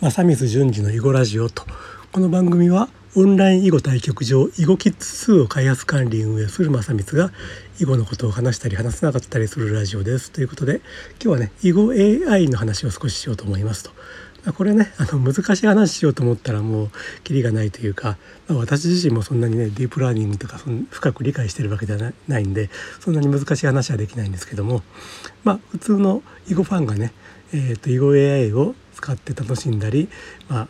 [0.00, 1.62] 正光淳二の囲碁ラジオと。
[2.10, 7.30] この番組はオンライン囲碁対局場囲碁キッズ2を開発管理運営する正光が
[7.78, 10.30] 囲碁のことを話したり話せなかったりするラジオです。
[10.30, 10.80] ということで
[11.22, 11.90] 今日はね囲碁
[12.30, 13.90] AI の話を少ししようと思いますと。
[14.54, 16.90] これねあの難しい話しようと思ったらもう
[17.24, 18.16] キリがないというか、
[18.48, 22.70] まあ、私自身もそんなにねディープラーニングとかそ深く理解してるわけではないんで
[23.00, 24.82] そんなに難しい話はできないんですけども。
[25.44, 27.12] まあ普通の囲碁ファンがね、
[27.52, 30.08] えーと囲碁 AI を使って楽しんだり、
[30.48, 30.68] まあ、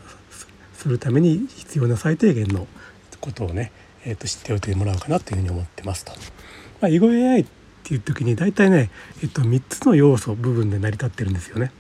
[0.75, 2.67] するために必要な最低限の
[3.21, 3.73] ことをね、
[4.05, 6.13] えー、と知っておいてもらおうかなというふうに思ってますと。
[6.81, 7.47] まあ、囲碁 AI っ
[7.83, 8.91] ていう時に大体ね、
[9.23, 11.73] えっと、3つの要素部分で成り立ってるんですよね。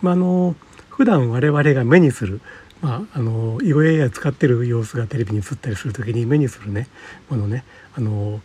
[0.00, 0.54] まあ、あの
[0.88, 2.40] 普段我々が目にする
[2.80, 6.86] まあ、あの囲碁 AI を使ってる様子がテレビに映ったりする時に目にするね
[7.28, 7.64] ものね
[7.96, 8.40] あの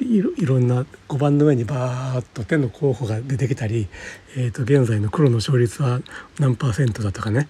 [0.00, 3.88] いろんな碁盤の上にバーッと手の候補が出てきたり、
[4.36, 6.00] えー、と現在の黒の勝率は
[6.38, 7.48] 何パーセントだとかね、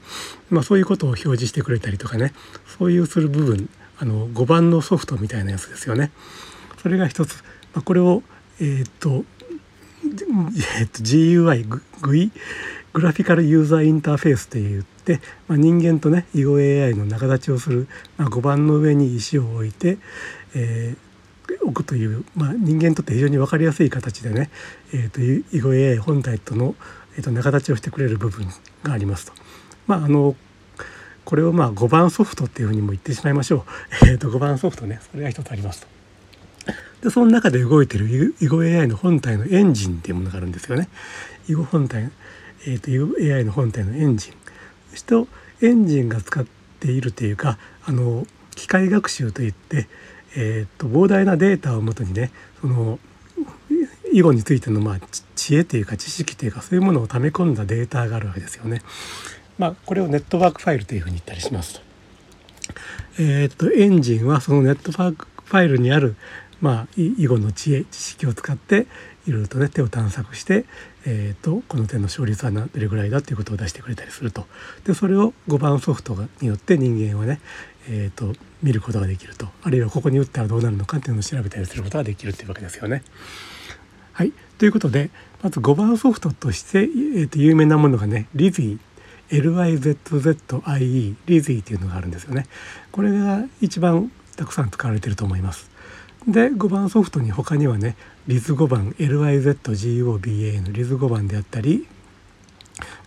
[0.50, 2.32] まあ、そういうことを表示してくれたりとかね。
[2.78, 6.10] そういうする部分あの碁盤のソフトみたいなやつですよね。
[6.82, 7.42] それが一つ、
[7.72, 8.22] まあ、これを、
[8.60, 9.24] えーと
[10.02, 11.66] えー、と GUI
[12.00, 12.30] グイ？
[12.92, 19.98] グラフィカルユーザーインターフェースって言って、まあ、人間とね囲碁 AI の仲立ちをする、まあ、碁盤の上に石を置いて、
[20.54, 21.13] えー
[21.62, 24.50] 置くという、まあ、人間にとって非常に分かりやすい形でね、
[24.92, 25.20] えーと、
[25.56, 26.74] 囲碁 AI 本体との、
[27.16, 28.46] えーと、仲立ちをしてくれる部分
[28.82, 29.32] がありますと。
[29.86, 30.34] まああの
[31.24, 33.64] これをまあ5番ソフトっていうふうにも言ってしまいましょ
[34.02, 34.06] う。
[34.08, 35.86] えーと、5番ソフトねそれが一つありますと。
[37.02, 40.88] でその中で動いてる囲碁 AI の本体のエンジンっていうものがあるんですよね。
[41.48, 42.10] 囲碁本体、
[42.66, 44.32] えー、と囲碁 AI の本体のエンジン。
[44.90, 45.14] そして
[45.62, 46.44] エンジンが使っ
[46.80, 49.88] ているというかあの機械学習といって
[50.36, 52.98] えーと、膨大なデータをもとにねその
[54.12, 55.00] 囲碁についてのまあ
[55.34, 58.82] 知恵というか知識というかそういうものを溜め込んだデータがあるわけですよね。
[59.58, 61.80] まあ、これをネットワークファイルというふうに言ったりしますと。
[63.18, 66.16] え、ー、とエンジンはそのネットワークファイルにある、
[66.60, 68.86] まあ、囲碁の知恵知識を使って
[69.26, 70.64] いろいろとね手を探索して、
[71.06, 74.46] えーと、この手の勝率はどれぐらいだっていうことを出してくれたりすると。
[74.84, 77.40] でそれを5番ソフトによって人間はね
[77.88, 78.32] えーと、
[78.62, 83.02] 見ることができるとあるいはここに打ったらどうなるのかっていうのを調べたりすることができるっていうわけですよね。
[84.12, 85.10] はいということで
[85.42, 88.78] まず5番ソフトとして、えーと、有名なものがねリズィ
[89.30, 92.46] LIZZIE リズィっていうのがあるんですよね。
[92.92, 95.73] これが一番たくさん使われてると思います。
[96.26, 97.96] で碁盤ソフトに他にはね
[98.26, 101.86] リズ5番 LIZGOBA のリズ5番であったり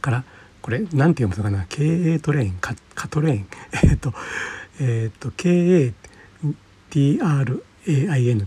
[0.01, 0.23] から
[0.61, 1.65] これ何て読むのかな？
[1.69, 3.47] KA Train、KaTrain。
[3.89, 4.13] えっと
[4.79, 5.93] えっ、と KATRAIN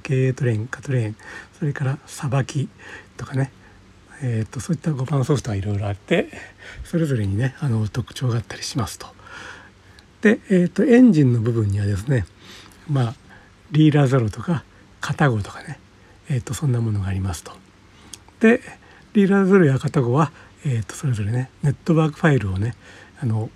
[0.00, 1.16] KA Train、KaTrain。
[1.59, 2.69] それから Sabaki
[3.16, 3.50] とかね。
[4.22, 6.28] えーと、そういった碁盤ソフトはいろいろあって
[6.84, 9.06] それぞれにねあの特徴があったりしますと。
[10.20, 12.26] で、えーと、エンジンの部分にはですね
[12.86, 13.14] まあ
[13.72, 14.64] リーラーゼロとか
[15.00, 15.78] カタゴとかね、
[16.28, 17.53] えーと、そんなものがありますと。
[18.41, 18.60] で
[19.12, 20.32] リーラーゼロやカタゴは、
[20.64, 22.75] えー、とそれぞれねネットワークファイルをね
[23.20, 23.50] あの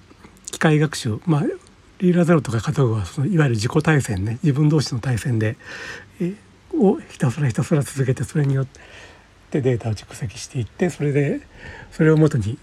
[0.47, 1.42] 機械学習まあ
[1.98, 5.56] リーラーゼロとかカタゴはそのいわゆる自己対戦ね自分同士の対戦で、
[6.20, 6.34] え
[6.78, 8.66] をひたすらひたすら続けてそれによっ
[9.50, 11.41] てデータを蓄積していってそれで
[11.92, 12.58] それをもとに、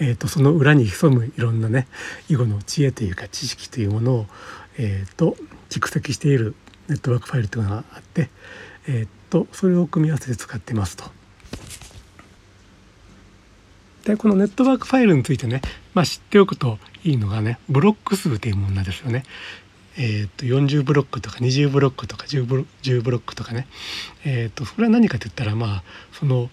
[0.00, 1.88] えーと、その裏に潜むいろんなね
[2.28, 4.26] 囲碁の知恵というか知識というものを、
[4.78, 5.36] えーと、
[5.68, 6.54] 蓄積している
[6.88, 8.30] ネットワークファイルというのがあって、
[8.86, 11.04] えーと、とそれを組み合わせて使ってますと。
[14.08, 15.60] でこのネットワークファイルについてね、
[15.92, 19.24] まあ、知っておくといいのがねブロック数というものなんですよね。
[20.00, 23.66] えー、と40ブロックとか20ブロックとか10ブロ ,10 ブロックとかね、
[24.24, 25.82] えー、とそれは何かといったらまあ
[26.12, 26.48] その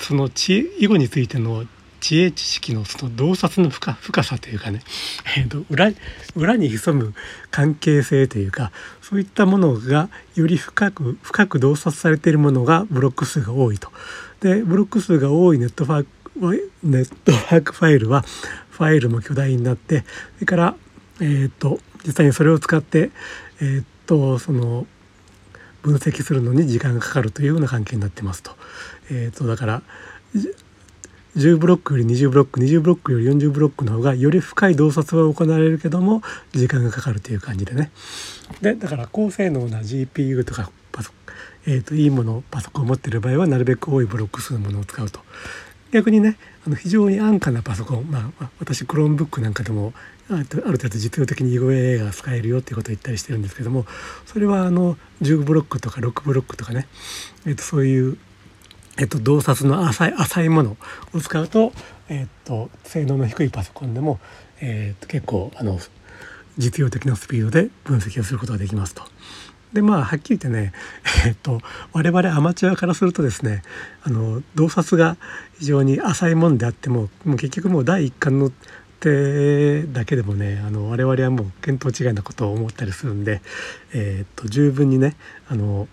[0.00, 1.64] その知囲碁についての
[2.00, 4.82] 知恵知識のその洞察の深深さというかね、
[5.36, 5.90] えー、と裏
[6.36, 7.14] 裏に潜む
[7.50, 8.72] 関係性というか
[9.02, 13.90] そういったものがより深く深く洞察されているものがブロック数が多いと。
[14.40, 16.08] でブロック数が多いネットワーク
[16.84, 18.24] ネットワークファイルは
[18.70, 20.76] ファイルも巨大になってそれから
[21.20, 23.10] え、ー、と実際にそれを使って
[23.60, 24.86] え、ー、とその
[25.82, 28.52] 分析するのに時間がかかるというような関係になってますと。
[29.10, 29.82] え、ー、とだから
[31.38, 36.20] 10ブロックより20ブロック20ブロックより40ブロックの方がより深い洞察は行われるけども
[36.52, 37.92] 時間がかかるという感じでね。
[38.60, 41.12] でだから高性能な GPU とかパソ、
[41.64, 45.20] えーと、いいものパソコンを持ってる場合はなるべく多いブロック数のものを使うと。
[45.92, 46.36] 逆にね
[46.66, 49.94] あの非常に安価なパソコン、まあ、私クロームブックなんかでも
[50.28, 53.86] ある程度実用的に囲碁 AI が使えるよっていうことを言ったりしてるんですけども
[54.26, 56.86] それはあの10ブロックとか6ブロックとかね、
[57.46, 58.18] えー、とそういう
[58.98, 60.76] えっと、洞察の浅い浅いもの
[61.14, 61.72] を使うと,、
[62.08, 64.18] えっと性能の低いパソコンでも、
[64.60, 65.78] えっと、結構あの
[66.58, 69.04] 実用的なスピードで分析をすることができますと。
[69.72, 70.72] でまあはっきり言ってね、
[71.26, 71.60] えっと、
[71.92, 73.62] 我々アマチュアからするとですね
[74.02, 75.18] あの洞察が
[75.58, 78.50] 非常に浅いもんであってももう結局もう第一巻の
[79.00, 83.42] 手だけでもねあの我々はもう見当違いなことを思ったりするんで、
[83.94, 85.16] えっと十分にね
[85.48, 85.86] あの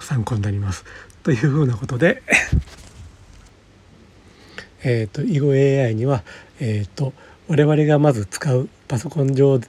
[0.00, 0.84] 参考になります。
[1.22, 2.22] というふうなことで
[4.82, 6.24] えっと囲碁 AI には、
[6.58, 7.12] えっと
[7.48, 9.60] 我々がまず使うパソコン上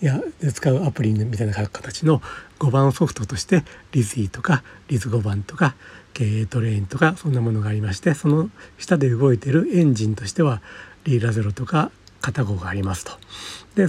[0.00, 2.20] やで使うアプリみたいな形の
[2.58, 5.74] 5番ソフトとしてリズイとかリズ5番とか
[6.12, 10.60] 経営トレインとかそんなものがありましてその下で動いてるエンジンとしては
[11.04, 11.90] リーラゼロとか
[12.20, 13.12] カタゴがありますと。
[13.74, 13.88] で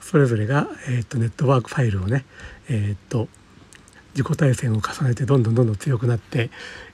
[0.00, 2.24] それぞれが、えーと、ネットワークファイルをね、
[2.68, 3.28] えーと、
[4.14, 6.50] 自己対戦を重ねてどんどんどんどん強くなって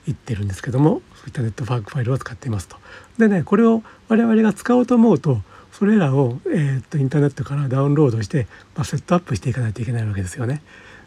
[0.07, 2.77] いってるんですけどもそういったネットワークファイルを使っていますと。
[3.19, 5.41] でねこれを我々が使おうと思うと
[5.73, 10.63] それらを、えー、っとインターネットからダウンロードして、まあ、セットアップしていかないといけないわけですよね。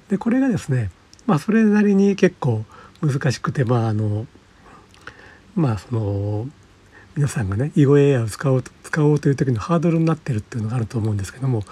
[0.10, 0.92] でこれがですね、
[1.26, 2.64] まあ、それなりに結構
[3.02, 4.26] 難しくてまああの
[5.56, 6.48] まあその
[7.16, 11.64] 皆さんがね囲碁 AI を使おう使おうという時のハードルになってるっていうのがあると思うんですけども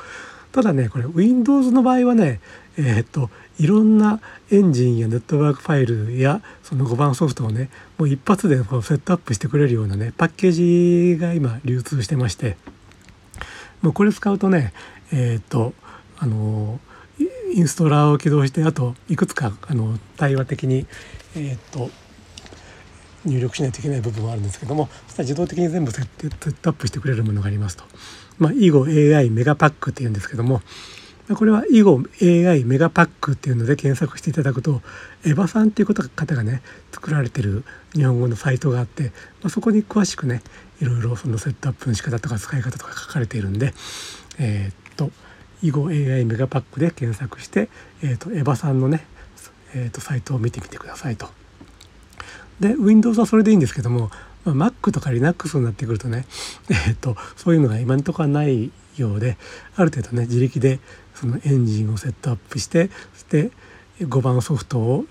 [0.57, 2.39] ただねこれ Windows の場合はね
[2.79, 4.19] えー、っといろんな
[4.49, 7.69] エンジンやネットワークファイルやその5番ソフトをね
[7.99, 12.57] もう一発でこうセットアップしてくれるようなねパッケージが今流通してまして
[13.83, 14.73] もうこれ使うとね
[15.13, 15.75] えっ、と
[16.17, 16.79] あの
[17.53, 20.87] インストーラーを起動してあといくつかあの対話的に
[21.35, 21.91] えっ、と
[23.27, 27.83] 入力しないといけない部分はあるんですけどもそしたら自動的に全部セットアップしてくれるものがありますと。
[28.39, 30.61] まあ、囲碁 AI メガパックっていうんですけども
[31.35, 34.81] これは囲碁 AI メガパックっていうので検索していただくと
[35.25, 40.41] エヴァさんっていう方がね作られてる日本語のサイトがあって、まあ、そこに詳しくね
[40.79, 43.73] いろいろそのセットアップの仕方とか使い方とか書かれているんで
[44.39, 45.11] えー、っと
[45.63, 47.69] 囲碁 AI メガパックで検索して、
[48.03, 49.05] えー、っとエヴァさんのね、
[49.73, 51.27] えー、っとサイトを見てみてくださいと。
[52.59, 54.09] で Windows はそれでいいんですけども、
[54.45, 56.25] まあ、Mac とか Linux になってくるとね、
[56.87, 59.37] え、っとそういうのが今のところはないようで
[59.75, 60.79] ある程度ね自力で
[61.13, 63.51] そのエンジンをセットアップしてそして
[64.01, 65.05] 碁盤ソフトを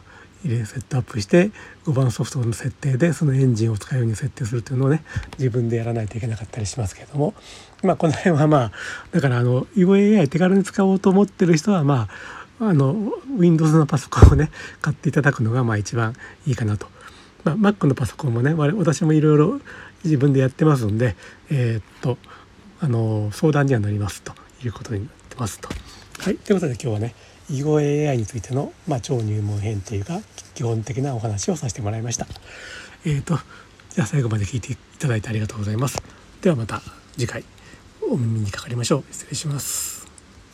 [0.44, 1.50] 入れセットアップして
[1.86, 5.02] 5番ソフトの設定でそのエンジンを使うように設定するというのをね
[5.38, 7.34] 自分でやらないといけなかったりしますけれども
[7.82, 8.72] まあこの辺はまあ
[9.12, 12.08] だからあの EvoAI 手軽に使おうと思ってる人はま
[12.60, 14.50] ああの Windows のパソコンをね
[14.80, 16.14] 買っていただくのがまあ一番
[16.46, 16.95] いいかなと。
[17.46, 19.60] まあ、Mac のパソコンもね私もいろいろ
[20.02, 21.14] 自分でやってますんで
[21.48, 22.18] えー、っと
[22.80, 24.32] あの相談にはなりますと
[24.64, 25.68] いうことになってますと。
[26.18, 27.14] はい、ということで今日はね
[27.48, 27.76] 囲碁
[28.08, 30.20] AI についての、まあ、超入門編というか
[30.54, 32.26] 基本的なお話をさせてもらいました。
[33.04, 33.38] えーと、
[33.90, 36.02] じゃあ最後まで聞いていただいてありがとうございます。
[36.42, 36.82] ではまた
[37.12, 37.44] 次回
[38.10, 39.04] お耳にかかりましょう。
[39.12, 39.95] 失礼します。